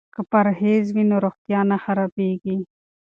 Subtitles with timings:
[0.13, 2.55] که پرهیز وي نو روغتیا نه خرابیږي.